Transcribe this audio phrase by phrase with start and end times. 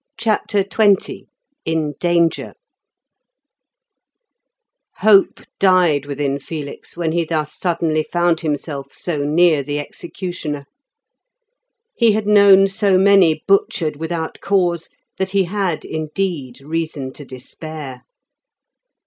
[0.17, 1.27] CHAPTER XX
[1.63, 2.55] IN DANGER
[4.97, 10.65] Hope died within Felix when he thus suddenly found himself so near the executioner.
[11.93, 18.01] He had known so many butchered without cause, that he had, indeed, reason to despair.